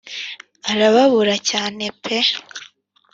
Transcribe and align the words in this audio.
arababura 0.71 1.35
cyane 1.49 1.85
pe 2.03 2.17